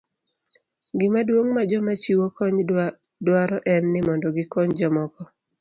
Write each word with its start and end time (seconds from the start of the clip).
Gima 0.97 1.19
duong' 1.27 1.51
ma 1.55 1.63
joma 1.69 1.93
chiwo 2.01 2.25
kony 2.37 2.59
dwaro 3.25 3.57
en 3.73 3.83
ni 3.91 3.99
mondo 4.07 4.27
gikony 4.35 4.71
jomoko. 4.79 5.21